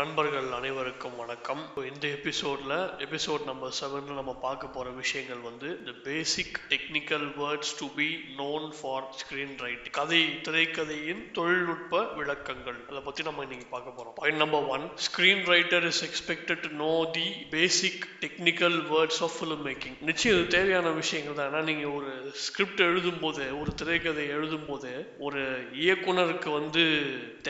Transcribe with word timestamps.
நண்பர்கள் 0.00 0.50
அனைவருக்கும் 0.56 1.16
வணக்கம். 1.20 1.60
இப்போ 1.66 1.80
இந்த 1.88 2.04
எபிசோட்ல 2.16 2.74
எபிசோட் 3.04 3.42
நம்பர் 3.48 3.72
செவன்ல 3.78 4.14
நம்ம 4.18 4.32
பார்க்க 4.44 4.68
போற 4.74 4.88
விஷயங்கள் 5.00 5.40
வந்து 5.46 5.68
இந்த 5.80 5.92
basic 6.06 6.58
technical 6.72 7.26
words 7.40 7.72
to 7.80 7.86
be 7.96 8.06
known 8.38 8.66
for 8.76 9.06
screen 9.20 9.54
write 9.64 9.88
கதை 9.98 10.20
திரைக்கதையின் 10.46 11.22
தொழில்நுட்ப 11.38 12.02
விளக்கங்கள். 12.18 12.78
அதை 12.90 13.00
பத்தி 13.08 13.26
நம்ம 13.28 13.44
இன்னைக்கு 13.46 13.66
பார்க்க 13.74 13.96
போறோம். 13.96 14.14
Point 14.20 14.40
number 14.44 14.68
one 14.76 14.86
screen 15.06 15.42
writer 15.54 15.86
is 15.90 16.02
expected 16.08 16.62
to 16.66 16.70
know 16.84 16.92
the 17.16 17.26
basic 17.56 18.06
technical 18.24 18.78
words 18.92 19.20
of 19.28 19.36
film 19.40 19.66
making 19.68 19.98
நிச்சயம் 20.10 20.38
இது 20.38 20.46
தேவையான 20.56 20.94
விஷயங்கள் 21.02 21.38
தான். 21.40 21.50
ஏன்னா 21.52 21.62
நீங்க 21.70 21.88
ஒரு 21.98 22.12
ஸ்கிரிப்ட் 22.46 22.84
எழுதும் 22.88 23.20
போது 23.26 23.44
ஒரு 23.60 23.72
திரைக்கதை 23.82 24.26
எழுதும் 24.38 24.66
போது 24.70 24.92
ஒரு 25.28 25.44
இயக்குனருக்கு 25.84 26.52
வந்து 26.60 26.86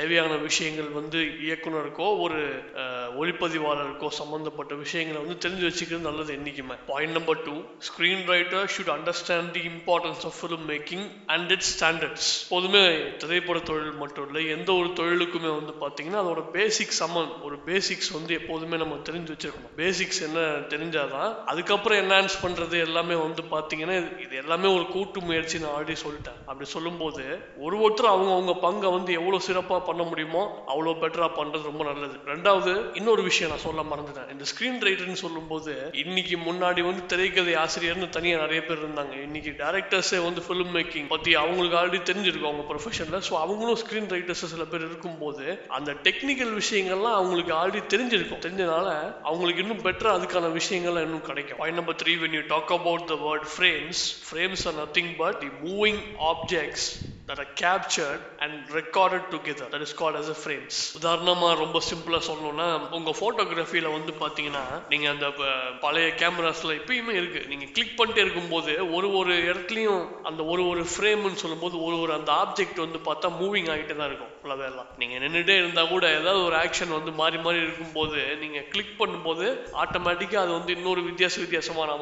தேவையான 0.01 0.33
விஷயங்கள் 0.49 0.91
வந்து 1.01 1.23
இயக்குனருக்கோ 1.47 2.09
ஒரு 2.27 2.39
அஹ், 2.77 3.00
ஒளிப்பதிவாளருக்கோ 3.19 4.09
சம்மந்தப்பட்ட 4.09 4.75
விஷயங்களை 4.75 5.25
வந்து 5.25 5.49
தெரிஞ்சு 5.49 5.73
வச்சுக்கிறது 5.73 5.99
நல்லது 5.99 6.35
என்னைக்குமே. 6.37 6.79
Point 6.87 7.13
number 7.13 7.43
two 7.43 7.53
screen 7.57 8.29
writer 8.31 8.69
should 8.77 8.89
understand 8.89 9.51
the 9.51 9.61
importance 9.61 10.25
of 10.25 10.35
film 10.43 10.69
making 10.69 11.11
and 11.27 11.51
its 11.51 11.85
standards 11.85 12.47
பொதுமே 12.49 13.17
திரைப்பட 13.19 13.59
தொழில் 13.59 13.93
மட்டும் 13.93 14.27
இல்லை 14.27 14.59
எந்த 14.59 14.73
ஒரு 14.73 14.89
தொழிலுக்குமே 14.89 15.65
வந்து 15.65 15.73
பார்த்தீங்கன்னா 15.73 16.17
அதோட 16.17 16.51
பேசிக் 16.51 16.91
சமன் 16.91 17.41
ஒரு 17.43 17.57
பேசிக்ஸ் 17.67 18.13
வந்து 18.13 18.35
எப்போதுமே 18.35 18.77
நம்ம 18.77 18.95
தெரிஞ்சு 18.95 19.37
வச்சிருக்கணும். 19.37 19.69
பேசிக்ஸ் 19.77 20.23
என்ன 20.23 20.41
தெரிஞ்சாதான் 20.41 21.45
அதுக்கப்புறம் 21.45 21.99
என்ஹான்ஸ் 21.99 22.37
பண்ணுறது 22.43 22.81
எல்லாமே 22.81 23.15
வந்து 23.15 23.43
பார்த்தீங்கன்னா 23.43 24.19
இது- 24.21 24.33
எல்லாமே 24.33 24.75
ஒரு 24.75 24.87
கூட்டு 24.87 25.21
முயற்சி 25.21 25.59
நான் 25.59 25.71
ஆல்ரெடி 25.71 25.97
சொல்லிட்டேன். 26.07 26.39
அப்படி 26.47 26.69
சொல்லும்போது 26.69 27.39
ஒரு 27.59 27.77
ஒருத்தர் 27.77 28.07
அவங்க 28.07 28.33
அவங்க 28.33 28.55
பங்கை 28.55 28.91
வந்து 28.91 29.13
எவ்வளோ 29.13 29.39
சிறப்பாக 29.39 29.85
பண்ண 29.85 30.03
முடியுமோ 30.03 30.65
அவ்வளோ 30.69 30.89
பெட்டராக 30.89 31.31
பண்ணுறது 31.37 31.63
ரொம்ப 31.63 31.85
நல்லது. 31.85 32.19
ரெண்டாவது 32.27 32.97
இன்னொரு 33.01 33.25
விஷயம் 33.29 33.53
நான் 33.53 33.65
சொல்ல 33.67 33.85
மறந்துட்டேன். 33.91 34.31
இந்த 34.35 34.45
ஸ்கிரீன் 34.51 34.81
ரைட்டர்னு 34.87 35.21
சொல்லும்போது 35.25 35.75
இன்னைக்கு 36.05 36.37
முன்னாடி 36.49 36.81
வந்து 36.89 37.03
திரைக்கதை 37.13 37.55
ஆசிரியர்னு 37.65 38.09
தனியாக 38.17 38.43
நிறைய 38.45 38.61
பேர் 38.69 38.83
இருந்தாங்க. 38.85 39.15
இன்னைக்கு 39.27 39.53
டேரக்டர்ஸே 39.63 40.19
வந்து 40.29 40.43
ஃபிலிம் 40.47 40.73
மேக்கிங் 40.77 41.09
பற்றி 41.15 41.31
அவங்களுக்கு 41.43 41.79
ஆல்ரெடி 41.81 42.01
தெரிஞ்சிருக்கும் 42.11 42.51
அவங்க 42.51 42.67
ப்ரொஃபஷனில் 42.73 43.25
ஸோ 43.29 43.35
அவங்களும் 43.45 43.81
ஸ்கிரீன் 43.83 44.11
ரைட்டர்ஸ் 44.15 44.45
சில 44.55 44.65
பேர் 44.73 44.87
இருக்கும்போது 44.89 45.47
அந்த 45.79 45.91
டெக்னிக்கல் 46.07 46.53
விஷயங்கள்லாம் 46.61 47.17
அவங்களுக்கு 47.21 47.55
ஆல்ரெடி 47.61 47.83
தெரிஞ்சிருக்கும். 47.95 48.43
தெரிஞ்சனால 48.47 48.89
அவங்களுக்கு 49.29 49.65
இன்னும் 49.65 49.85
பெட்டராக 49.87 50.19
அதுக்கான 50.19 50.51
விஷயங்கள்லாம் 50.61 51.07
இன்னும் 51.09 51.27
கிடைக்கும். 51.31 51.61
Point 51.63 51.81
number 51.81 51.99
three 52.03 52.15
when 52.25 52.37
you 52.39 52.43
talk 52.55 52.73
about 52.79 53.07
the 53.13 53.19
word 53.27 53.49
frames 53.55 54.03
frames 54.29 54.65
are 54.71 54.79
nothing 54.83 55.11
but 55.23 55.39
the 55.45 55.51
moving 55.67 56.01
objects 56.33 56.89
that 57.31 57.39
are 57.39 57.51
captured 57.57 58.21
and 58.39 58.53
recorded 58.71 59.31
together. 59.31 59.67
That 59.73 59.83
is 59.83 59.93
called 59.93 60.17
as 60.17 60.29
a 60.29 60.35
frames. 60.35 60.77
உதாரணமா 61.01 61.55
ரொம்ப 61.57 61.81
சிம்பிளா 61.91 62.21
சொல்லணும்னா 62.29 62.91
உங்க 62.91 63.11
போட்டோகிராஃபில 63.21 63.93
வந்து 63.93 64.13
பாத்தீங்கன்னா 64.21 64.63
நீங்க 64.89 65.09
அந்த 65.11 65.31
ப- 65.31 65.45
பழைய 65.81 66.15
கேமராஸ்ல 66.17 66.77
இப்பயுமே 66.81 67.09
இருக்கு. 67.09 67.47
நீங்க 67.49 67.65
கிளிக் 67.65 68.01
பண்ணிட்டே 68.01 68.17
இருக்கும்போது 68.17 68.93
ஒரு 68.93 69.15
ஒரு 69.15 69.35
இடத்துலயும் 69.43 70.23
அந்த 70.23 70.45
ஒரு 70.45 70.69
ஒரு 70.69 70.81
ஃப்ரேம்னு 70.81 71.35
சொல்லும்போது 71.35 71.85
ஒரு 71.85 72.01
ஒரு 72.01 72.13
அந்த 72.13 72.33
ஆப்ஜெக்ட் 72.33 72.85
வந்து 72.87 72.99
பார்த்தா 72.99 73.33
மூவிங் 73.43 73.71
ஆகிட்டே 73.75 73.97
தான் 73.97 74.07
இருக்கும். 74.07 74.33
ஃபுல்லாவே 74.43 74.65
எல்லாம் 74.65 74.87
நீங்க 74.99 75.17
நின்றுட்டே 75.19 75.57
இருந்தா 75.57 75.85
கூட 75.85 76.11
ஏதாவது 76.21 76.45
ஒரு 76.45 76.57
ஆக்ஷன் 76.57 76.89
வந்து 76.89 77.13
மாறி 77.13 77.39
மாறி 77.39 77.59
இருக்கும்போது 77.59 78.37
நீங்க 78.37 78.61
கிளிக் 78.61 78.95
பண்ணும்போது 78.99 79.47
ஆட்டோமேட்டிக்கா 79.73 80.37
அது 80.37 80.53
வந்து 80.53 80.77
இன்னொரு 80.77 81.01
வித்தியாச 81.01 81.39
வித்தியாசமான 81.39 81.93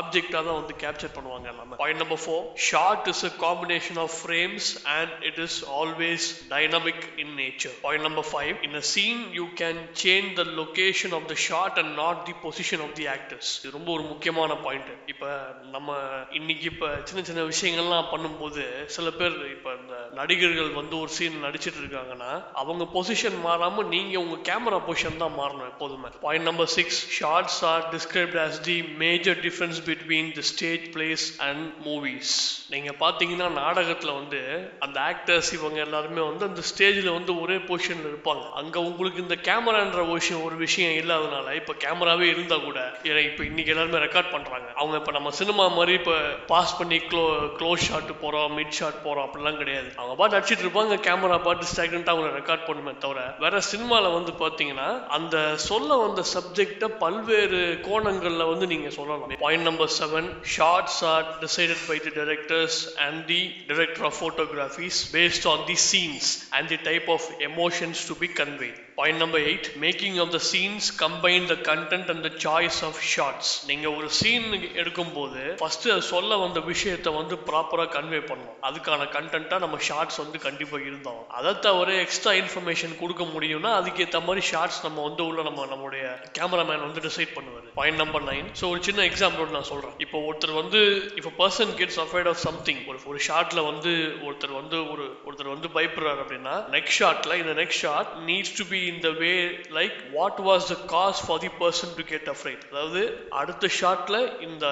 ஆப்ஜெக்டா 0.00 0.40
தான் 0.44 0.58
வந்து 0.60 0.74
கேப்சர் 0.78 1.14
பண்ணுவாங்க 1.16 1.46
எல்லாமே. 1.46 1.74
Point 1.76 2.00
number 2.00 2.20
four 2.26 2.44
shot 2.54 3.06
is 3.06 3.24
a 3.24 3.32
combination 3.40 3.98
of 3.98 4.16
frames 4.22 4.68
and 4.94 5.12
it 5.22 5.38
is 5.38 5.58
always 5.80 6.26
dynamic 6.50 7.00
in 7.16 7.34
nature 7.36 7.74
point 7.82 8.04
number 8.04 8.28
five 8.30 8.54
in 8.62 8.76
a 8.76 8.84
scene 8.92 9.22
you 9.32 9.46
can 9.54 9.80
change 10.02 10.30
the 10.34 10.44
location 10.60 11.12
of 11.12 11.26
the 11.26 11.36
shot 11.46 11.78
and 11.78 11.92
not 11.94 12.22
the 12.24 12.34
position 12.42 12.84
of 12.86 12.94
the 12.94 13.06
actors. 13.08 13.48
இது 13.58 13.74
ரொம்ப 13.78 13.90
ஒரு 13.92 14.04
முக்கியமான 14.12 14.54
point 14.66 14.90
இப்ப 15.06 15.24
நம்ம 15.70 15.88
இன்னைக்கு 16.30 16.66
இப்ப 16.72 16.90
சின்ன 17.04 17.24
சின்ன 17.24 17.44
விஷயங்கள்லாம் 17.44 18.10
பண்ணும்போது 18.12 18.64
சில 18.96 19.10
பேர் 19.10 19.36
இப்ப 19.48 19.74
இந்த 19.82 19.96
நடிகர்கள் 20.18 20.70
வந்து 20.78 20.94
ஒரு 21.02 21.10
சீன் 21.16 21.44
நடிச்சிட்டு 21.44 21.80
இருக்காங்கன்னா 21.82 22.30
அவங்க 22.62 22.84
பொசிஷன் 22.96 23.38
மாறாம 23.46 23.84
நீங்க 23.94 24.14
உங்க 24.24 24.36
கேமரா 24.48 24.78
பொசிஷன் 24.88 25.20
தான் 25.22 25.36
மாறணும் 25.40 25.70
எப்போதுமே. 25.72 26.10
Point 26.24 26.46
number 26.48 26.70
six 26.76 27.00
shots 27.18 27.60
are 27.72 27.84
described 27.94 28.38
as 28.44 28.58
the 28.68 28.76
major 29.04 29.38
difference 29.46 29.80
between 29.88 30.30
the 30.38 30.44
stage 30.52 30.84
plays 30.96 31.26
and 31.48 31.66
movies 31.86 32.34
நீங்க 32.74 32.92
பாத்தீங்கன்னா 33.00 33.48
நாடகத்துல 33.60 34.12
வந்து 34.20 34.40
அந்த 34.86 34.98
ஆக்டர்ஸ் 35.10 35.50
இவங்க 35.58 35.78
எல்லாருமே 35.86 36.22
வந்து 36.30 36.44
அந்த 36.48 36.62
ஸ்டேஜ்ல 36.70 37.10
வந்து 37.18 37.32
ஒரே 37.42 37.56
பொசிஷன்ல 37.68 38.08
இருப்பாங்க. 38.12 38.44
அங்க 38.60 38.76
உங்களுக்கு 38.90 39.24
இந்த 39.26 39.36
கேமரான்ற 39.48 40.00
விஷயம் 40.12 40.44
ஒரு 40.46 40.56
விஷயம் 40.64 40.94
இல்லாதனால 41.02 41.54
இப்ப 41.60 41.74
கேமராவே 41.84 42.26
இருந்தா 42.34 42.58
கூட 42.68 42.78
ஏன்னா 43.02 43.22
இப்ப 43.30 43.44
இன்னைக்கு 43.50 43.72
எல்லாருமே 43.74 44.02
ரெக்கார்ட் 44.06 44.32
பண்றாங்க. 44.36 44.68
அவங்க 44.80 44.96
இப்ப 45.02 45.12
நம்ம 45.18 45.30
சினிமா 45.40 45.66
மாதிரி 45.78 45.94
இப்ப 46.00 46.16
பாஸ் 46.52 46.76
பண்ணி 46.78 46.98
க்ளோ 47.10 47.24
க்ளோஸ் 47.58 47.86
ஷாட் 47.88 48.12
போறோம் 48.24 48.56
மிட் 48.58 48.76
ஷாட் 48.80 49.00
போறோம் 49.04 49.26
அப்படிலாம் 49.26 49.60
கிடையாது. 49.62 49.90
அவங்க 50.06 50.18
பாட்டு 50.18 50.36
அடிச்சிட்டு 50.38 50.64
இருப்பாங்க 50.64 50.96
கேமரா 51.06 51.36
பாட்டு 51.46 51.70
ஸ்டாக்னட்டா 51.70 52.12
அவங்க 52.14 52.28
ரெக்கார்ட் 52.38 52.66
பண்ணுமே 52.66 52.92
தவிர 53.04 53.20
வேற 53.44 53.60
சினிமாவில் 53.70 54.14
வந்து 54.18 54.32
பார்த்தீங்கன்னா 54.42 54.88
அந்த 55.16 55.36
சொல்ல 55.68 55.96
வந்த 55.96 56.22
சப்ஜெக்டை 56.34 56.88
பல்வேறு 57.02 57.60
கோணங்களில் 57.88 58.50
வந்து 58.52 58.66
நீங்கள் 58.72 58.94
சொல்லலாம். 58.98 59.34
Point 59.44 59.66
number 59.70 59.92
seven 59.98 60.28
shots 60.56 61.00
are 61.12 61.26
decided 61.44 61.84
by 61.88 61.98
the 62.06 62.12
directors 62.20 62.78
and 63.06 63.20
the 63.32 63.40
director 63.70 64.06
of 64.10 64.18
photography's 64.20 65.00
based 65.16 65.48
on 65.54 65.64
the 65.72 65.78
scenes 65.90 66.30
and 66.58 66.68
the 66.74 66.80
type 66.90 67.08
of 67.16 67.28
emotions 67.50 68.02
to 68.08 68.16
be 68.24 68.30
convey 68.42 68.72
point 68.98 69.20
number 69.22 69.42
eight 69.48 69.66
making 69.84 70.14
of 70.22 70.30
the 70.34 70.38
scenes 70.50 70.86
combine 71.02 71.46
the 71.50 71.54
content 71.68 72.10
and 72.12 72.22
the 72.26 72.30
choice 72.44 72.78
of 72.88 73.00
shots 73.14 73.50
நீங்க 73.70 73.86
ஒரு 73.98 74.08
scene 74.18 74.46
எடுக்கும்போது 74.80 75.40
first 75.60 75.88
சொல்ல 76.10 76.36
வந்த 76.44 76.60
விஷயத்தை 76.70 77.10
வந்து 77.18 77.34
ப்ராப்பரா 77.48 77.84
convey 77.96 78.20
பண்ணணும் 78.30 78.56
அதுக்கான 78.68 79.08
கண்டென்ட்டா 79.16 79.58
நம்ம 79.64 79.80
ஷார்ட்ஸ் 79.88 80.20
வந்து 80.22 80.38
கண்டிப்பா 80.46 80.78
இருந்தோம். 80.86 81.20
அதை 81.38 81.52
தவிர 81.66 81.98
எக்ஸ்ட்ரா 82.04 82.32
இன்ஃபர்மேஷன் 82.42 82.94
கொடுக்க 83.02 83.24
முடியும்னா 83.34 83.72
அதுக்கேற்ற 83.80 84.20
மாதிரி 84.28 84.44
ஷார்ட்ஸ் 84.52 84.80
நம்ம 84.86 85.04
வந்து 85.08 85.22
உள்ள 85.28 85.42
நம்ம 85.48 85.66
நம்மளுடைய 85.72 86.06
கேமராமேன் 86.38 86.84
வந்து 86.86 87.02
டிசைட் 87.08 87.34
பண்ணுவார். 87.36 87.68
பாயிண்ட் 87.78 88.00
நம்பர் 88.02 88.26
நைன் 88.30 88.48
ஸோ 88.60 88.64
ஒரு 88.72 88.80
சின்ன 88.88 89.04
எக்ஸாம்பிள் 89.10 89.54
நான் 89.56 89.68
சொல்றேன். 89.72 89.94
இப்போ 90.06 90.16
ஒருத்தர் 90.28 90.54
வந்து 90.62 90.80
இப்போ 91.20 91.32
person 91.42 91.74
gets 91.82 92.00
afraid 92.06 92.30
of 92.32 92.42
something 92.48 92.82
ஒரு 92.90 92.98
ஒரு 93.12 93.20
ஷார்ட்ல 93.28 93.60
வந்து 93.70 93.92
ஒருத்தர் 94.26 94.58
வந்து 94.60 94.78
ஒரு 94.94 95.06
ஒருத்தர் 95.26 95.54
வந்து 95.54 95.70
பயப்படுறாரு 95.78 96.20
அப்படின்னா 96.24 96.56
நெக்ஸ்ட் 96.76 96.98
ஷார்ட்டில் 97.02 97.38
இந்த 97.42 97.54
next 97.62 97.82
shot 97.86 98.12
needs 98.30 98.56
to 98.58 98.66
be 98.72 98.82
in 98.88 99.00
the 99.04 99.10
way 99.20 99.32
like 99.76 99.96
what 100.16 100.40
was 100.46 100.66
the 100.72 100.76
cause 100.92 101.20
for 101.26 101.40
the 101.44 101.50
person 101.60 101.94
to 101.96 102.04
get 102.10 102.28
afraid 102.34 102.64
அதாவது 102.70 103.02
அடுத்த 103.40 103.70
ஷார்ட்ல 103.78 104.16
இந்த 104.46 104.64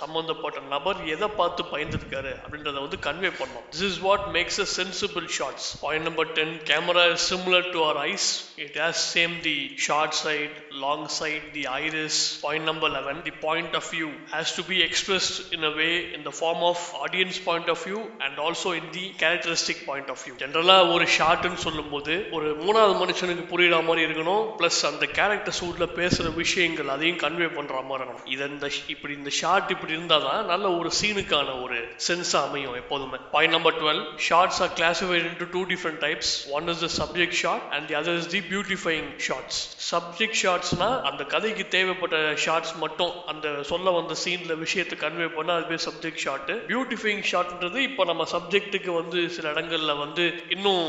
சம்பந்தப்பட்ட 0.00 0.60
நபர் 0.72 1.00
எதை 1.14 1.28
பார்த்து 1.36 1.62
பயந்துருக்காரு 1.72 2.32
அப்படின்றத 2.42 2.76
வந்து 2.80 3.00
கன்வே 3.06 3.30
பண்ணோம் 3.38 3.66
this 3.72 3.86
is 3.88 4.00
what 4.06 4.26
makes 4.36 4.60
a 4.60 4.68
sensible 4.76 5.26
shots 5.36 5.68
point 5.82 6.06
number 6.08 6.30
ten 6.38 6.54
camera 6.70 7.04
is 7.12 7.26
similar 7.30 7.68
to 7.72 7.80
our 7.86 8.00
eyes 8.06 8.28
it 8.64 8.78
has 8.82 9.02
same 9.14 9.34
the 9.46 9.56
short 9.86 10.16
sight 10.22 10.54
long 10.82 11.06
sight 11.18 11.46
the 11.56 11.64
iris 11.76 12.20
point 12.44 12.68
number 12.70 12.94
eleven 12.96 13.20
the 13.26 13.34
point 13.44 13.76
of 13.80 13.90
view 13.94 14.08
has 14.34 14.54
to 14.56 14.64
be 14.70 14.78
expressed 14.86 15.38
in 15.56 15.66
a 15.66 15.74
way 15.76 15.88
in 16.16 16.26
the 16.28 16.34
form 16.38 16.64
of 16.70 16.84
audience 17.02 17.40
point 17.46 17.70
of 17.74 17.84
view 17.86 18.00
and 18.26 18.38
also 18.46 18.72
in 18.80 18.90
the 18.92 19.04
characteristic 19.22 19.82
point 19.88 20.12
of 20.14 20.24
view 20.24 20.34
ஜென்ரலாக 20.42 20.92
ஒரு 20.94 21.06
ஷார்ட்னு 21.16 21.60
சொல்லும்போது 21.66 22.14
ஒரு 22.36 22.48
மூணாவது 22.62 22.96
மனுஷனுக்கு 23.00 23.44
புரியுற 23.56 23.76
மாதிரி 23.88 24.04
இருக்கணும். 24.06 24.46
Plus 24.60 24.78
அந்த 24.88 25.04
கேரக்டர் 25.18 25.54
சூட்டில் 25.58 25.92
பேசுகிற 25.98 26.30
விஷயங்கள் 26.40 26.88
அதையும் 26.94 27.20
கன்வே 27.22 27.46
பண்ணுற 27.58 27.76
மாதிரி 27.88 28.02
இருக்கணும். 28.02 28.26
இது 28.32 28.48
இந்த 28.54 28.66
இப்படி 28.94 29.12
இந்த 29.20 29.30
ஷார்ட் 29.38 29.70
இப்படி 29.74 29.92
இருந்தால் 29.96 30.24
தான் 30.26 30.42
நல்ல 30.50 30.66
ஒரு 30.78 30.90
சீனுக்கான 30.98 31.54
ஒரு 31.64 31.78
சென்ஸாக 32.06 32.42
அமையும் 32.48 32.76
எப்போதுமே. 32.80 33.18
Point 33.34 33.54
number 33.56 33.76
twelve 33.82 34.02
shots 34.26 34.60
are 34.64 34.72
classified 34.80 35.26
into 35.30 35.46
two 35.54 35.62
different 35.72 36.00
types 36.06 36.32
one 36.58 36.68
is 36.72 36.82
the 36.84 36.90
subject 36.98 37.38
shot 37.42 37.64
and 37.76 37.86
the 37.92 37.96
other 38.00 38.18
is 38.22 38.30
the 38.34 38.42
beautifying 38.52 39.08
shots 39.28 39.60
subject 39.92 40.38
ஷார்ட்ஸ்னா 40.42 40.90
அந்த 41.10 41.24
கதைக்கு 41.34 41.66
தேவைப்பட்ட 41.76 42.18
ஷார்ட்ஸ் 42.44 42.74
மட்டும். 42.84 43.14
அந்த 43.32 43.46
சொல்ல 43.70 43.96
வந்த 43.98 44.16
சீனில் 44.24 44.60
விஷயத்தை 44.64 44.98
கன்வே 45.04 45.30
பண்ண 45.38 45.56
அது 45.58 45.66
பேர் 45.72 45.84
சப்ஜெக்ட் 45.88 46.22
ஷார்ட்டு 46.26 46.56
பியூட்டிஃபைங் 46.72 47.24
ஷார்ட்ன்றது 47.32 47.80
இப்போ 47.88 48.04
நம்ம 48.12 48.28
சப்ஜெக்ட்டுக்கு 48.36 48.92
வந்து 49.00 49.18
சில 49.38 49.48
இடங்களில் 49.56 50.00
வந்து 50.04 50.26
இன்னும் 50.56 50.86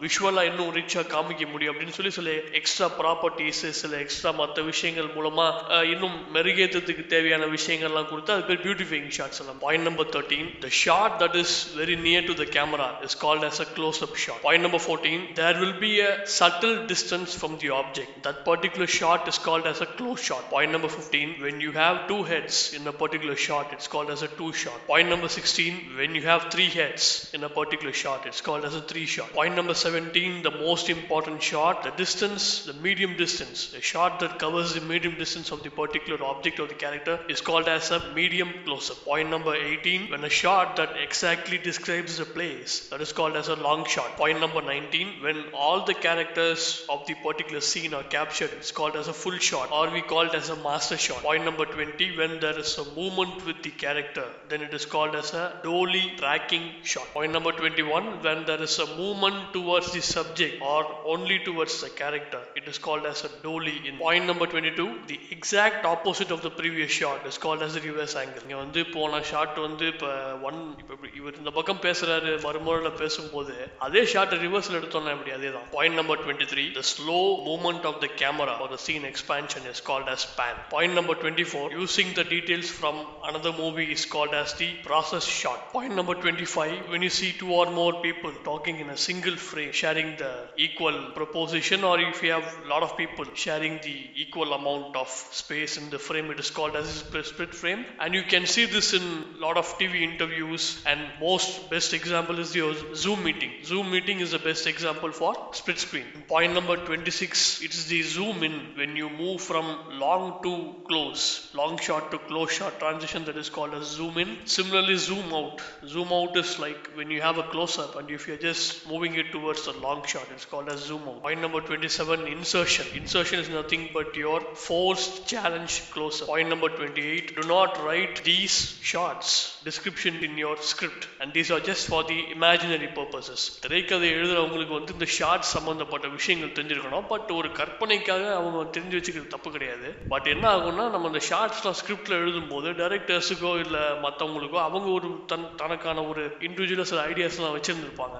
விஷுவலாக 0.00 0.50
இன்னும் 0.50 0.72
ரிச்சாக 0.76 1.04
காமிக்க 1.12 1.44
முடியும் 1.50 1.72
அப்படின்னு 1.72 1.96
சொல்லி 1.96 2.12
சில 2.16 2.30
எக்ஸ்ட்ரா 2.60 2.88
ப்ராப்பர்ட்டிஸ் 3.00 3.62
சில 3.80 3.92
எக்ஸ்ட்ரா 4.00 4.30
மற்ற 4.38 4.62
விஷயங்கள் 4.68 5.08
மூலமாக 5.14 5.48
இன்னும் 5.92 6.16
மெருகேற்றத்துக்கு 6.36 7.04
தேவையான 7.12 7.48
விஷயங்கள்லாம் 7.54 8.08
கொடுத்து 8.10 8.34
அது 8.34 8.44
பேர் 8.48 8.62
பியூட்டிஃபைங் 8.64 9.08
ஷாட்ஸ் 9.16 9.40
எல்லாம் 9.42 9.60
point 9.64 9.86
number 9.88 10.10
thirteen 10.14 10.48
the 10.64 10.70
shot 10.80 11.16
that 11.22 11.38
is 11.42 11.56
very 11.76 11.96
near 12.04 12.26
to 12.28 12.36
the 12.40 12.46
camera 12.56 12.88
is 13.06 13.18
called 13.24 13.46
as 13.48 13.60
a 13.60 13.68
close 13.76 14.00
up 14.06 14.16
shot 14.24 14.42
point 14.46 14.66
number 14.66 14.84
fourteen 14.84 15.24
there 15.40 15.58
will 15.60 15.78
be 15.82 15.92
a 16.02 16.10
subtle 16.38 16.76
distance 16.92 17.34
from 17.38 17.56
the 17.64 17.70
object 17.80 18.16
that 18.26 18.40
particular 18.48 18.92
shot 18.98 19.28
is 19.32 19.42
called 19.46 19.68
as 19.72 19.82
a 19.82 19.90
close 19.96 20.24
shot 20.28 20.48
point 20.54 20.74
number 20.76 20.94
fifteen 20.94 21.32
when 21.44 21.60
you 21.66 21.72
have 21.78 21.98
two 22.10 22.18
heads 22.30 22.60
in 22.78 22.88
a 22.88 22.96
particular 23.02 23.40
shot 23.46 23.72
it's 23.76 23.90
called 23.94 24.12
as 24.16 24.24
a 24.24 24.32
two 24.38 24.48
shot 24.62 24.82
point 24.90 25.12
number 25.14 25.34
sixteen 25.36 25.78
when 26.00 26.16
you 26.18 26.24
have 26.26 26.44
three 26.54 26.66
heads 26.76 27.08
in 27.36 27.46
a 27.48 27.52
particular 27.58 27.98
shot 28.02 28.26
it's 28.30 28.44
called 28.48 28.68
as 28.70 28.78
a 28.80 28.84
three 28.90 29.04
shot 29.14 29.34
point 29.38 29.58
number 29.60 29.79
17, 29.80 30.42
the 30.42 30.50
most 30.50 30.88
important 30.90 31.42
shot, 31.42 31.82
the 31.82 31.90
distance, 31.92 32.64
the 32.64 32.74
medium 32.74 33.16
distance, 33.16 33.74
a 33.74 33.80
shot 33.80 34.20
that 34.20 34.38
covers 34.38 34.74
the 34.74 34.80
medium 34.80 35.14
distance 35.16 35.50
of 35.50 35.62
the 35.62 35.70
particular 35.70 36.22
object 36.24 36.60
or 36.60 36.66
the 36.66 36.74
character 36.74 37.18
is 37.28 37.40
called 37.40 37.68
as 37.68 37.90
a 37.90 38.00
medium 38.14 38.50
close-up. 38.64 38.98
Point 39.04 39.30
number 39.30 39.54
18, 39.54 40.10
when 40.10 40.24
a 40.24 40.28
shot 40.28 40.76
that 40.76 40.90
exactly 41.02 41.58
describes 41.58 42.18
the 42.18 42.24
place, 42.24 42.88
that 42.90 43.00
is 43.00 43.12
called 43.12 43.36
as 43.36 43.48
a 43.48 43.56
long 43.56 43.84
shot. 43.86 44.16
Point 44.16 44.40
number 44.40 44.62
19, 44.62 45.22
when 45.22 45.44
all 45.54 45.84
the 45.84 45.94
characters 45.94 46.84
of 46.88 47.06
the 47.06 47.14
particular 47.24 47.60
scene 47.60 47.94
are 47.94 48.02
captured, 48.02 48.50
it's 48.52 48.72
called 48.72 48.96
as 48.96 49.08
a 49.08 49.12
full 49.12 49.38
shot 49.38 49.70
or 49.72 49.90
we 49.90 50.02
call 50.02 50.26
it 50.26 50.34
as 50.34 50.50
a 50.50 50.56
master 50.56 50.96
shot. 50.96 51.22
Point 51.22 51.44
number 51.44 51.64
20, 51.64 52.16
when 52.16 52.40
there 52.40 52.58
is 52.58 52.76
a 52.78 52.84
movement 52.94 53.46
with 53.46 53.62
the 53.62 53.70
character, 53.70 54.26
then 54.48 54.62
it 54.62 54.74
is 54.74 54.86
called 54.86 55.14
as 55.14 55.32
a 55.34 55.58
dolly 55.64 56.12
tracking 56.18 56.70
shot. 56.82 57.06
Point 57.14 57.32
number 57.32 57.52
21, 57.52 58.22
when 58.22 58.44
there 58.46 58.62
is 58.62 58.78
a 58.78 58.86
movement 58.96 59.52
towards 59.60 59.90
the 59.92 60.02
subject 60.10 60.54
or 60.72 60.80
only 61.14 61.38
towards 61.48 61.76
the 61.84 61.90
character, 62.00 62.40
it 62.60 62.66
is 62.72 62.78
called 62.78 63.06
as 63.12 63.20
a 63.24 63.32
dolly 63.46 63.76
in. 63.88 63.96
Point 63.98 64.26
number 64.26 64.46
22, 64.46 64.88
the 65.12 65.18
exact 65.30 65.84
opposite 65.94 66.30
of 66.30 66.42
the 66.42 66.52
previous 66.60 66.90
shot 67.00 67.26
is 67.26 67.38
called 67.38 67.62
as 67.68 67.74
a 67.76 67.84
reverse 67.88 68.16
angle. 68.22 68.44
இங்க 68.46 68.58
வந்து 68.64 68.80
போன 68.94 69.20
shot 69.30 69.56
வந்து 69.66 69.86
இப்போ 69.94 70.10
one 70.48 70.60
இப்போ 70.80 70.92
இப்படி 70.96 71.10
இவர் 71.20 71.38
இந்த 71.40 71.50
பக்கம் 71.58 71.82
பேசுறாரு 71.86 72.30
மறுமுறையில் 72.46 72.98
பேசும்போது 73.02 73.54
அதே 73.86 74.02
ஷாட் 74.12 74.34
ரிவர்ஸில் 74.46 74.78
எடுத்தோம்னா 74.80 75.14
இப்படி 75.18 75.34
அதே 75.38 75.50
தான் 75.56 75.68
point 75.76 75.98
number 76.00 76.22
twenty 76.24 76.48
three 76.52 76.64
the 76.78 76.84
slow 76.94 77.18
movement 77.50 77.86
of 77.90 78.00
the 78.04 78.08
camera 78.22 78.56
or 78.62 78.68
the 78.68 78.78
scene 78.78 79.04
expansion 79.04 79.62
is 79.66 79.80
called 79.80 80.08
as 80.08 80.24
pan. 80.38 80.54
Point 80.70 80.94
number 80.94 81.14
24, 81.16 81.72
using 81.74 82.08
the 82.14 82.24
details 82.24 82.68
from 82.78 82.96
another 83.24 83.52
movie 83.60 83.90
is 83.90 84.04
called 84.06 84.34
as 84.34 84.52
the 84.54 84.68
process 84.88 85.24
shot. 85.40 85.60
Point 85.72 85.94
number 85.96 86.14
25, 86.16 86.90
when 86.92 87.02
you 87.02 87.10
see 87.10 87.32
two 87.32 87.52
or 87.52 87.66
more 87.72 87.92
people 88.02 88.32
talking 88.44 88.78
in 88.78 88.90
a 88.90 88.98
single 88.98 89.36
sharing 89.72 90.16
the 90.16 90.32
equal 90.56 91.10
proposition, 91.14 91.84
or 91.84 91.98
if 92.00 92.22
you 92.22 92.32
have 92.32 92.44
a 92.64 92.68
lot 92.68 92.82
of 92.82 92.96
people 92.96 93.24
sharing 93.34 93.78
the 93.82 93.96
equal 94.16 94.52
amount 94.52 94.96
of 94.96 95.08
space 95.08 95.76
in 95.76 95.90
the 95.90 95.98
frame, 95.98 96.30
it 96.30 96.38
is 96.38 96.50
called 96.50 96.76
as 96.76 96.86
a 96.88 96.92
split- 96.92 97.54
frame. 97.54 97.84
And 97.98 98.14
you 98.14 98.22
can 98.22 98.46
see 98.46 98.66
this 98.66 98.92
in 98.94 99.02
a 99.02 99.40
lot 99.40 99.56
of 99.56 99.66
TV 99.78 100.02
interviews, 100.02 100.82
and 100.86 101.00
most 101.20 101.70
best 101.70 101.92
example 101.94 102.38
is 102.38 102.54
your 102.54 102.74
Zoom 102.94 103.24
meeting. 103.24 103.50
Zoom 103.64 103.90
meeting 103.90 104.20
is 104.20 104.30
the 104.32 104.38
best 104.38 104.66
example 104.66 105.12
for 105.12 105.34
split 105.52 105.78
screen. 105.78 106.04
Point 106.28 106.54
number 106.54 106.76
26, 106.76 107.62
it 107.62 107.72
is 107.74 107.86
the 107.86 108.02
zoom 108.02 108.42
in 108.42 108.52
when 108.76 108.96
you 108.96 109.08
move 109.10 109.40
from 109.40 109.66
long 109.98 110.42
to 110.42 110.74
close, 110.86 111.48
long 111.54 111.78
shot 111.78 112.10
to 112.10 112.18
close 112.18 112.50
shot 112.52 112.78
transition 112.78 113.24
that 113.24 113.36
is 113.36 113.48
called 113.50 113.74
as 113.74 113.86
zoom 113.86 114.18
in. 114.18 114.36
Similarly, 114.46 114.96
zoom 114.96 115.32
out. 115.32 115.60
Zoom 115.86 116.12
out 116.12 116.36
is 116.36 116.58
like 116.58 116.90
when 116.94 117.10
you 117.10 117.20
have 117.22 117.38
a 117.38 117.42
close 117.44 117.78
up 117.78 117.96
and 117.96 118.10
if 118.10 118.26
you're 118.28 118.36
just 118.36 118.88
moving 118.88 119.14
it 119.14 119.34
towards 119.40 119.64
the 119.64 119.74
long 119.80 120.00
shot, 120.04 120.26
it's 120.34 120.44
called 120.44 120.68
a 120.68 120.76
zoom 120.78 121.02
out. 121.08 121.22
Point 121.22 121.40
number 121.40 121.60
27, 121.60 122.26
insertion. 122.28 122.86
Insertion 122.94 123.38
is 123.40 123.48
nothing 123.50 123.88
but 123.92 124.14
your 124.16 124.40
forced 124.66 125.26
challenge 125.26 125.74
closer. 125.90 126.26
Point 126.26 126.48
number 126.48 126.68
28, 126.70 127.36
do 127.36 127.48
not 127.48 127.82
write 127.84 128.22
these 128.24 128.56
shots 128.82 129.28
description 129.64 130.14
in 130.24 130.36
your 130.38 130.56
script 130.62 131.02
and 131.20 131.32
these 131.32 131.50
are 131.50 131.60
just 131.60 131.86
for 131.88 132.02
the 132.10 132.18
imaginary 132.36 132.90
purposes. 132.98 133.40
திரைக்கதை 133.64 134.08
எழுதுறவங்களுக்கு 134.16 134.74
வந்து 134.78 134.94
இந்த 134.96 135.06
short 135.16 135.46
சம்பந்தப்பட்ட 135.54 136.06
விஷயங்கள் 136.16 136.54
தெரிஞ்சிருக்கணும் 136.58 137.06
but 137.12 137.30
ஒரு 137.38 137.48
கற்பனைக்காக 137.60 138.24
அவங்க 138.40 138.62
தெரிஞ்சு 138.76 138.98
வச்சுக்கிறது 138.98 139.34
தப்பு 139.36 139.50
கிடையாது 139.56 139.88
பட் 140.12 140.28
என்ன 140.34 140.46
ஆகும்னா 140.54 140.86
நம்ம 140.94 141.10
இந்த 141.12 141.22
ஷார்ட்ஸ்லாம் 141.30 141.78
ஸ்கிரிப்டில் 141.80 142.18
எழுதும் 142.22 142.50
போது 142.54 142.70
டைரக்டர்ஸுக்கோ 142.82 143.52
இல்லை 143.64 143.84
மற்றவங்களுக்கோ 144.06 144.60
அவங்க 144.68 144.88
ஒரு 144.98 145.10
தன் 145.32 145.48
தனக்கான 145.62 146.06
ஒரு 146.12 146.24
இண்டிவிஜுவலா 146.48 146.88
சில 146.92 147.02
ஐடியாஸ்லாம் 147.12 147.56
வச்சுருந்துருப்பாங்க 147.58 148.18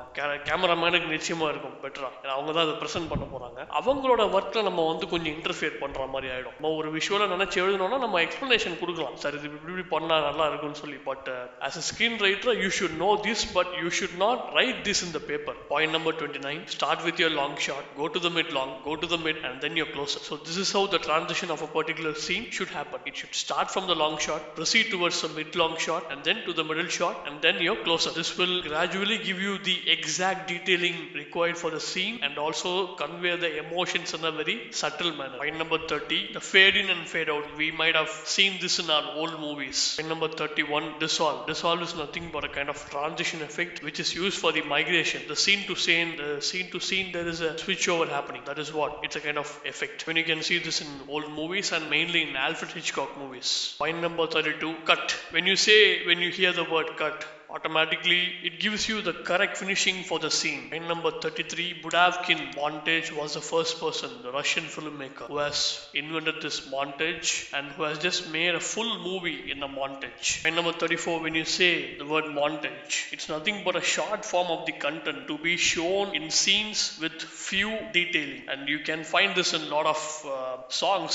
கேமராமேனுக்கு 0.50 1.09
நிச்சயமா 1.14 1.48
இருக்கும் 1.52 1.76
பெட்டரா 1.84 2.10
ஏன்னா 2.22 2.34
அவங்க 2.36 2.50
தான் 2.56 2.66
அதை 2.66 2.76
ப்ரெசென்ட் 2.82 3.10
பண்ண 3.12 3.26
போறாங்க 3.34 3.60
அவங்களோட 3.80 4.22
ஒர்க்ல 4.36 4.64
நம்ம 4.68 4.86
வந்து 4.92 5.06
கொஞ்சம் 5.14 5.34
இன்டர்ஃபியர் 5.36 5.80
பண்ற 5.84 6.06
மாதிரி 6.14 6.30
ஆயிடும் 6.36 6.56
நம்ம 6.58 6.74
ஒரு 6.80 6.90
விஷுவலா 6.98 7.28
நினைச்சு 7.34 7.62
எழுதணும்னா 7.64 8.00
நம்ம 8.06 8.20
எக்ஸ்பிளனேஷன் 8.26 8.80
கொடுக்கலாம் 8.82 9.18
சார் 9.24 9.36
இது 9.38 9.46
இப்படி 9.50 9.72
இப்படி 9.74 9.86
பண்ணா 9.94 10.16
நல்லா 10.28 10.46
இருக்கும்னு 10.50 10.80
சொல்லி 10.82 10.98
but 11.10 11.28
as 11.68 11.74
a 11.80 11.84
screenwriter 11.90 12.52
you 12.62 12.70
should 12.76 12.94
know 13.00 13.12
this 13.26 13.40
but 13.56 13.68
you 13.82 13.90
should 13.98 14.14
not 14.24 14.38
write 14.54 14.78
this 14.88 14.98
in 15.06 15.10
the 15.16 15.22
paper 15.30 15.54
point 15.70 15.90
number 15.96 16.12
29 16.18 16.60
start 16.76 16.98
with 17.06 17.18
your 17.22 17.30
long 17.38 17.52
shot 17.66 17.84
go 18.00 18.06
to 18.14 18.20
the 18.26 18.32
mid 18.36 18.48
long 18.58 18.70
go 18.86 18.94
to 19.02 19.08
the 19.12 19.20
mid 19.26 19.38
and 19.48 19.56
then 19.64 19.74
your 19.80 19.88
closer 19.94 20.20
so 20.28 20.36
this 20.48 20.58
is 20.64 20.70
how 20.76 20.82
the 20.94 21.00
transition 21.08 21.50
of 21.56 21.62
a 21.66 21.70
particular 21.76 22.12
scene 22.24 22.46
should 22.56 22.72
happen 22.78 23.08
it 23.10 23.16
should 23.20 23.34
start 23.44 23.68
from 23.74 23.86
the 23.92 23.98
long 24.02 24.16
shot 24.26 24.42
proceed 24.58 24.86
towards 24.94 25.18
the 25.24 25.30
mid 25.38 25.50
long 25.62 25.74
shot 25.86 26.04
and 26.12 26.20
then 26.28 26.40
to 26.46 26.54
the 26.60 26.66
middle 26.70 26.90
shot 26.98 27.16
and 27.28 27.36
then 27.46 27.58
your 27.68 27.76
closer 27.86 28.12
this 28.18 28.32
will 28.40 28.56
gradually 28.68 29.18
give 29.28 29.40
you 29.46 29.54
the 29.70 29.76
exact 29.96 30.42
detailing 30.52 30.99
required 31.14 31.56
for 31.56 31.70
the 31.70 31.80
scene 31.80 32.20
and 32.22 32.38
also 32.38 32.94
convey 32.94 33.36
the 33.36 33.50
emotions 33.64 34.14
in 34.14 34.24
a 34.24 34.32
very 34.32 34.56
subtle 34.70 35.12
manner. 35.12 35.38
Point 35.38 35.58
number 35.58 35.78
30 35.78 36.32
the 36.32 36.40
fade 36.40 36.76
in 36.76 36.90
and 36.90 37.06
fade 37.06 37.30
out. 37.34 37.44
We 37.56 37.70
might 37.70 37.96
have 37.96 38.10
seen 38.36 38.58
this 38.60 38.78
in 38.78 38.90
our 38.90 39.04
old 39.16 39.38
movies. 39.40 39.96
Point 39.96 40.08
number 40.08 40.28
31 40.28 40.98
dissolve. 40.98 41.46
Dissolve 41.46 41.82
is 41.82 41.94
nothing 41.94 42.30
but 42.32 42.44
a 42.44 42.48
kind 42.48 42.68
of 42.68 42.78
transition 42.90 43.42
effect 43.42 43.82
which 43.82 44.00
is 44.00 44.14
used 44.14 44.38
for 44.38 44.52
the 44.52 44.62
migration. 44.62 45.22
The 45.28 45.36
scene 45.36 45.66
to 45.66 45.76
scene 45.76 46.16
the 46.16 46.40
scene 46.40 46.70
to 46.70 46.80
scene 46.80 47.12
there 47.12 47.28
is 47.28 47.40
a 47.40 47.54
switchover 47.54 48.08
happening. 48.08 48.42
That 48.46 48.58
is 48.58 48.72
what? 48.72 49.00
It's 49.02 49.16
a 49.16 49.20
kind 49.20 49.38
of 49.38 49.48
effect. 49.64 50.06
When 50.06 50.16
you 50.16 50.24
can 50.24 50.42
see 50.42 50.58
this 50.58 50.80
in 50.80 50.88
old 51.08 51.30
movies 51.32 51.72
and 51.72 51.90
mainly 51.90 52.22
in 52.28 52.36
alfred 52.36 52.72
hitchcock 52.72 53.18
movies. 53.18 53.74
Point 53.78 54.00
number 54.00 54.26
32 54.26 54.74
cut. 54.84 55.16
When 55.30 55.46
you 55.46 55.56
say 55.56 56.06
when 56.06 56.20
you 56.20 56.30
hear 56.30 56.52
the 56.52 56.64
word 56.64 56.96
cut 56.96 57.26
automatically 57.49 58.21
it 58.43 58.59
gives 58.59 58.87
you 58.89 59.01
the 59.01 59.13
correct 59.29 59.55
finishing 59.57 60.03
for 60.03 60.17
the 60.19 60.29
scene. 60.29 60.69
Point 60.71 60.87
number 60.87 61.11
33, 61.11 61.81
Budavkin 61.83 62.39
montage 62.55 63.11
was 63.19 63.33
the 63.33 63.41
first 63.41 63.79
person, 63.79 64.09
the 64.23 64.31
Russian 64.31 64.63
filmmaker, 64.63 65.27
who 65.27 65.37
has 65.37 65.59
invented 65.93 66.41
this 66.41 66.57
montage 66.75 67.29
and 67.57 67.67
who 67.75 67.83
has 67.83 67.97
just 67.99 68.31
made 68.31 68.53
a 68.55 68.59
full 68.59 68.91
movie 69.07 69.51
in 69.51 69.61
a 69.63 69.67
montage. 69.67 70.43
Point 70.43 70.55
number 70.55 70.73
34, 70.73 71.21
when 71.21 71.35
you 71.35 71.45
say 71.45 71.71
the 71.97 72.05
word 72.05 72.25
montage, 72.25 73.13
it's 73.13 73.29
nothing 73.29 73.61
but 73.63 73.75
a 73.75 73.81
short 73.81 74.25
form 74.25 74.47
of 74.47 74.65
the 74.65 74.73
content 74.87 75.27
to 75.27 75.37
be 75.37 75.55
shown 75.57 76.15
in 76.15 76.29
scenes 76.41 76.99
with 77.01 77.13
few 77.21 77.71
detailing. 77.93 78.43
And 78.49 78.67
you 78.67 78.79
can 78.79 79.03
find 79.03 79.35
this 79.35 79.53
in 79.53 79.61
a 79.61 79.71
lot 79.77 79.85
of 79.95 80.01
uh, 80.25 80.57
songs. 80.83 81.13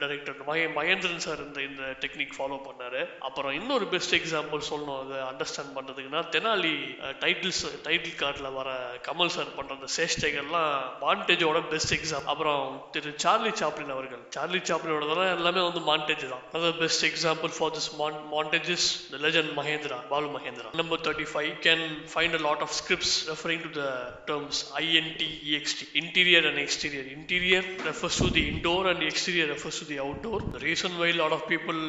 Director 0.00 0.38
Mahendran 0.78 1.22
sir 1.26 1.40
இந்த 1.46 1.60
இந்த 1.68 1.84
technique 2.02 2.34
follow 2.36 2.58
பண்ணாரு 2.68 3.00
அப்புறம் 3.28 3.52
இன்னொரு 3.60 3.86
best 3.94 4.14
example 4.18 4.62
சொல்லணும் 4.70 5.00
அதை 5.02 5.18
understand 5.30 5.51
பண்றதுக்குன்னா 5.75 6.21
Thenali 6.35 6.73
titles 7.23 7.61
title 7.87 8.17
கார்டில் 8.21 8.49
வர 8.57 8.69
கமல் 9.07 9.31
சார் 9.35 9.51
பண்ற 9.57 9.75
அந்த 9.77 9.89
சேஷ்டைகள்லாம் 9.97 10.73
மாண்டேஜோட 11.03 11.59
பெஸ்ட் 11.73 11.93
எக்ஸாம் 11.97 12.27
அப்புறம் 12.33 12.63
திரு 12.95 13.13
சார்லி 13.23 13.51
சாப்ளின் 13.61 13.93
அவர்கள். 13.95 14.23
சார்லி 14.35 14.61
சாப்ளினோடதெல்லாம் 14.69 15.33
எல்லாமே 15.37 15.61
வந்து 15.67 15.83
மாண்டேஜ் 15.91 16.25
தான். 16.33 16.43
அதாவது 16.53 16.73
best 16.83 17.05
example 17.09 17.53
for 17.57 17.73
this 17.77 17.89
montages 18.35 18.87
the 19.13 19.21
legend 19.25 19.53
Mahendra 19.59 19.99
Balu 20.13 20.29
Mahendra 20.37 20.71
number 20.83 21.03
thirty 21.07 21.27
five 21.33 21.51
can 21.67 21.85
find 22.13 22.37
a 22.39 22.43
lot 22.47 22.65
of 22.67 22.75
scripts 22.81 23.15
referring 23.31 23.63
to 23.67 23.73
the 23.81 23.85
terms 24.31 24.61
INT EXT 24.83 25.87
interior 26.03 26.47
and 26.51 26.63
exterior 26.67 27.09
interior 27.17 27.69
refers 27.89 28.15
to 28.21 28.27
the 28.35 28.43
indoor 28.51 28.81
and 28.91 29.01
exterior 29.11 29.31
exterior 29.33 29.47
refers 29.53 29.75
to 29.79 29.85
the 29.89 29.97
outdoor. 30.05 30.37
The 30.55 30.61
reason 30.69 30.91
why 30.99 31.07
a 31.13 31.17
lot 31.21 31.33
of 31.35 31.41
people 31.51 31.79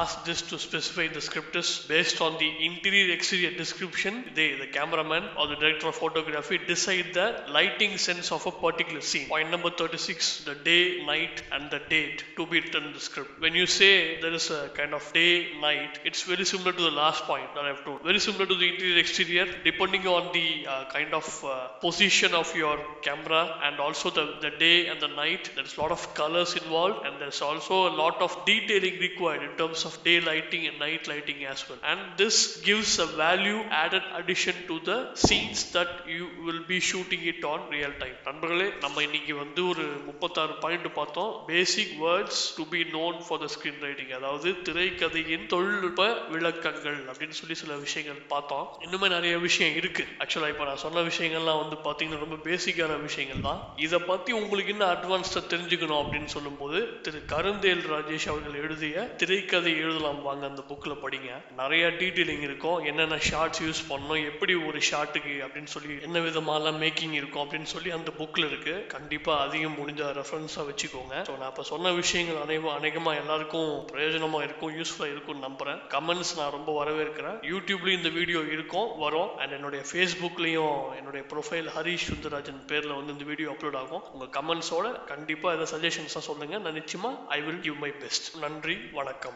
ask 0.00 0.24
this 0.28 0.40
to 0.50 0.56
specify 0.66 1.04
based 1.06 1.14
the 1.16 1.22
script 1.28 1.54
is 1.60 1.70
based 1.92 2.18
on 2.26 2.32
the 2.42 2.48
interior 2.68 3.05
exterior 3.12 3.56
description. 3.56 4.24
They, 4.34 4.58
the 4.58 4.66
cameraman 4.66 5.24
or 5.38 5.48
the 5.48 5.56
director 5.56 5.88
of 5.88 5.94
photography, 5.94 6.58
decide 6.58 7.14
the 7.14 7.44
lighting 7.48 7.98
sense 7.98 8.32
of 8.32 8.46
a 8.46 8.52
particular 8.52 9.00
scene. 9.00 9.28
Point 9.28 9.50
number 9.50 9.70
36, 9.70 10.44
the 10.44 10.54
day, 10.54 11.04
night, 11.04 11.42
and 11.52 11.70
the 11.70 11.80
date 11.90 12.24
to 12.36 12.46
be 12.46 12.60
written 12.60 12.84
in 12.84 12.92
the 12.92 13.00
script. 13.00 13.40
When 13.40 13.54
you 13.54 13.66
say 13.66 14.20
there 14.20 14.32
is 14.32 14.50
a 14.50 14.70
kind 14.74 14.94
of 14.94 15.12
day, 15.12 15.48
night, 15.60 16.00
it's 16.04 16.22
very 16.22 16.44
similar 16.44 16.72
to 16.72 16.82
the 16.82 16.90
last 16.90 17.24
point 17.24 17.54
that 17.54 17.64
I've 17.64 17.84
told. 17.84 18.02
Very 18.02 18.20
similar 18.20 18.46
to 18.46 18.54
the 18.54 18.68
interior 18.68 18.98
exterior, 18.98 19.46
depending 19.64 20.06
on 20.06 20.32
the 20.32 20.66
uh, 20.66 20.84
kind 20.90 21.12
of 21.14 21.44
uh, 21.44 21.68
position 21.80 22.34
of 22.34 22.54
your 22.54 22.78
camera 23.02 23.60
and 23.64 23.80
also 23.80 24.10
the, 24.10 24.36
the 24.40 24.50
day 24.58 24.86
and 24.88 25.00
the 25.00 25.08
night. 25.08 25.50
There's 25.54 25.76
a 25.76 25.80
lot 25.80 25.92
of 25.92 26.14
colors 26.14 26.54
involved 26.54 27.06
and 27.06 27.20
there's 27.20 27.42
also 27.42 27.88
a 27.88 27.94
lot 27.94 28.20
of 28.20 28.44
detailing 28.44 28.98
required 29.00 29.42
in 29.42 29.56
terms 29.56 29.84
of 29.84 30.02
day 30.04 30.20
lighting 30.20 30.66
and 30.66 30.78
night 30.78 31.08
lighting 31.08 31.44
as 31.44 31.68
well. 31.68 31.78
And 31.84 32.00
this 32.16 32.58
gives 32.58 32.95
a 33.04 33.06
value 33.20 33.60
added 33.82 34.04
addition 34.18 34.56
to 34.68 34.76
the 34.88 34.96
scenes 35.24 35.60
that 35.76 35.92
you 36.14 36.26
will 36.46 36.60
be 36.70 36.78
shooting 36.88 37.22
it 37.32 37.44
on 37.52 37.60
real 37.74 37.92
time. 38.02 38.16
நண்பர்களே 38.24 38.68
நம்ம 38.80 39.02
இன்னைக்கு 39.02 39.36
வந்து 39.36 39.68
ஒரு 39.68 39.84
முப்பத்தாறு 40.08 40.54
point 40.64 40.88
பார்த்தோம். 40.94 41.32
Basic 41.46 41.94
words 42.04 42.42
to 42.56 42.66
be 42.74 42.80
known 42.82 43.18
for 43.28 43.42
the 43.44 43.48
screen 43.54 43.80
writing 43.80 44.12
அதாவது 44.18 44.50
திரைக்கதையின் 44.68 45.46
தொழில்நுட்ப 45.46 46.08
விளக்கங்கள் 46.28 46.98
அப்படின்னு 47.04 47.38
சொல்லி 47.40 47.54
சில 47.54 47.74
விஷயங்கள் 47.74 48.20
பார்த்தோம். 48.34 48.66
இன்னுமே 48.80 49.08
நிறைய 49.08 49.38
விஷயம் 49.38 49.76
இருக்கு. 49.76 50.06
ஆக்சுவலாக 50.18 50.48
இப்போ 50.48 50.64
நான் 50.64 50.82
சொன்ன 50.84 51.04
விஷயங்கள்லாம் 51.10 51.62
வந்து 51.62 51.78
பார்த்தீங்கன்னா 51.88 52.18
ரொம்ப 52.18 52.38
பேசிக்கான 52.50 53.00
விஷயங்கள் 53.00 53.44
தான். 53.48 53.60
இதை 53.76 53.98
பற்றி 53.98 54.32
உங்களுக்கு 54.32 54.72
இன்னும் 54.72 54.94
அட்வான்ஸ்டாக 54.96 55.50
தெரிஞ்சுக்கணும் 55.54 56.00
அப்படின்னு 56.02 56.24
சொல்லும்போது 56.24 57.00
திரு 57.02 57.22
கருந்தேல் 57.34 57.84
ராஜேஷ் 57.94 58.28
அவர்கள் 58.32 58.62
எழுதிய 58.62 59.02
திரைக்கதை 59.22 59.72
எழுதலாம் 59.84 60.22
வாங்க 60.22 60.46
அந்த 60.46 60.62
புக்கில் 60.68 61.00
படிங்க. 61.04 61.30
நிறைய 61.56 61.86
டீட்டெயிலிங் 61.86 62.44
இருக்கும். 62.48 62.84
என்னென்ன 62.90 63.18
ஷார்ட்ஸ் 63.28 63.62
யூஸ் 63.66 63.82
பண்ணோம் 63.90 64.22
எப்படி 64.30 64.54
ஒரு 64.68 64.78
ஷார்ட்டுக்கு 64.90 65.34
அப்படின்னு 65.46 65.70
சொல்லி 65.74 65.94
என்ன 66.06 66.18
விதமாலாம் 66.26 66.78
மேக்கிங் 66.84 67.14
இருக்கும் 67.20 67.42
அப்படின்னு 67.44 67.70
சொல்லி 67.74 67.90
அந்த 67.98 68.10
புக்கில் 68.18 68.48
இருக்கு. 68.50 68.74
கண்டிப்பாக 68.94 69.44
அதிகம் 69.46 69.76
முடிஞ்ச 69.80 70.10
ரெஃபரன்ஸாக 70.20 70.64
வச்சுக்கோங்க. 70.70 71.14
ஸோ 71.28 71.34
நான் 71.40 71.50
இப்போ 71.52 71.64
சொன்ன 71.72 71.92
விஷயங்கள் 72.00 72.40
அனைவரும் 72.44 72.76
அநேகமாக 72.78 73.20
எல்லாருக்கும் 73.22 73.70
பிரயோஜனமாக 73.92 74.46
இருக்கும் 74.48 74.74
யூஸ்ஃபுல்லாக 74.78 75.14
இருக்கும்னு 75.14 75.46
நம்புறேன். 75.48 75.80
கமெண்ட்ஸ் 75.94 76.34
நான் 76.40 76.54
ரொம்ப 76.56 76.70
வரவேற்கிறேன். 76.80 77.38
யூடியூப்லேயும் 77.52 78.00
இந்த 78.00 78.12
வீடியோ 78.18 78.42
இருக்கும் 78.56 78.88
வரும். 79.04 79.30
அண்ட் 79.42 79.56
என்னுடைய 79.58 79.82
ஃபேஸ்புக்லேயும் 79.90 80.76
என்னுடைய 80.98 81.24
ப்ரொஃபைல் 81.32 81.70
ஹரிஷ் 81.76 82.08
சுந்தரராஜன் 82.10 82.62
பேரில் 82.72 82.96
வந்து 82.98 83.14
இந்த 83.16 83.26
வீடியோ 83.32 83.50
அப்லோட் 83.54 83.80
ஆகும். 83.82 84.04
உங்கள் 84.14 84.32
கமெண்ட்ஸோட 84.38 84.86
கண்டிப்பாக 85.12 85.54
எதாவது 85.56 85.72
சஜஷன்ஸாக 85.74 86.24
சொல்லுங்கள் 86.30 86.64
நான் 86.66 86.78
நிச்சயமாக 86.80 87.22
I 87.38 87.40
will 87.48 87.62
give 87.68 87.80
my 87.86 87.92
best 88.04 88.28
நன்றி 88.46 88.76
வணக்கம். 89.00 89.22